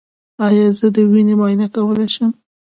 ایا 0.45 0.67
زه 0.77 0.87
د 0.95 0.97
وینې 1.11 1.33
معاینه 1.39 1.67
کولی 1.75 2.07
شم؟ 2.15 2.31